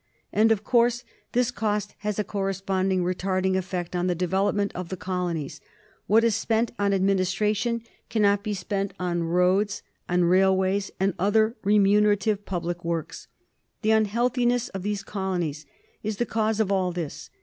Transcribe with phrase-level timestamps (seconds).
[0.33, 1.03] And, of course,
[1.33, 5.61] this cost has a correspond ingly retarding effect on the development of the colonies.
[6.07, 12.47] What is spent on administration cannot be spent on roads, and railways, and other remunerative
[12.47, 13.27] public works.
[13.83, 15.67] The un healthiness of these colonies
[16.01, 17.29] is the cause of all this.